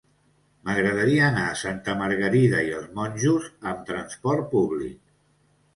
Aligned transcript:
M'agradaria 0.69 1.25
anar 1.27 1.43
a 1.49 1.59
Santa 1.65 1.95
Margarida 2.01 2.65
i 2.71 2.75
els 2.81 2.91
Monjos 3.01 3.55
amb 3.75 3.87
trasport 3.93 4.53
públic. 4.57 4.99